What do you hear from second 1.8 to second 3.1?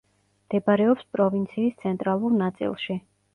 ცენტრალურ ნაწილში.